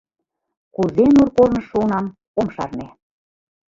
[0.75, 2.05] Кузе нур корныш шуынам–
[2.39, 2.87] ом шарне.